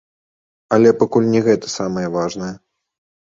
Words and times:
Але 0.77 0.93
пакуль 1.01 1.27
не 1.35 1.41
гэта 1.47 1.67
самае 1.73 2.05
важнае. 2.17 2.51